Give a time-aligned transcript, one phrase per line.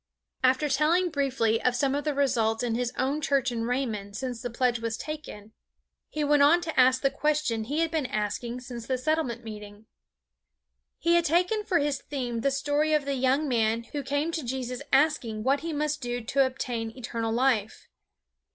[0.43, 4.79] After telling briefly of some results in his own church in Raymond since the pledge
[4.79, 5.53] was taken,
[6.09, 9.85] he went on to ask the question he had been asking since the Settlement meeting.
[10.97, 14.43] He had taken for his theme the story of the young man who came to
[14.43, 17.87] Jesus asking what he must do to obtain eternal life.